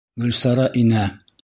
Гөлсара 0.23 0.65
инә. 0.83 1.07